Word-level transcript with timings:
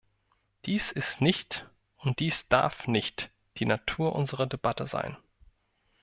Dies 0.65 0.91
ist 0.91 1.21
nicht 1.21 1.69
und 1.97 2.17
dies 2.21 2.47
darf 2.47 2.87
nicht 2.87 3.29
die 3.57 3.65
Natur 3.67 4.15
unserer 4.15 4.47
Debatte 4.47 4.87
sein. 4.87 5.15